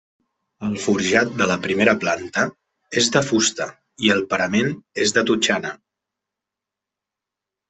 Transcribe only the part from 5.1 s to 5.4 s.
de